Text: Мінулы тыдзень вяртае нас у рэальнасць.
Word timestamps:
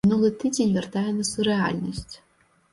Мінулы 0.05 0.29
тыдзень 0.43 0.71
вяртае 0.77 1.05
нас 1.19 1.31
у 1.43 1.47
рэальнасць. 1.51 2.13